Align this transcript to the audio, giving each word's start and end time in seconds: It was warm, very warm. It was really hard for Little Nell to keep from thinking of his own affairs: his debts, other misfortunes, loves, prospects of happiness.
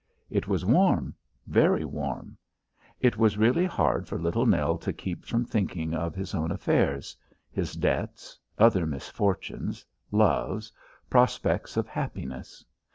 It 0.31 0.47
was 0.47 0.65
warm, 0.65 1.13
very 1.45 1.85
warm. 1.85 2.35
It 2.99 3.17
was 3.19 3.37
really 3.37 3.67
hard 3.67 4.07
for 4.07 4.17
Little 4.17 4.47
Nell 4.47 4.79
to 4.79 4.91
keep 4.91 5.25
from 5.25 5.45
thinking 5.45 5.93
of 5.93 6.15
his 6.15 6.33
own 6.33 6.49
affairs: 6.49 7.15
his 7.51 7.73
debts, 7.75 8.39
other 8.57 8.87
misfortunes, 8.87 9.85
loves, 10.09 10.73
prospects 11.11 11.77
of 11.77 11.87
happiness. 11.87 12.65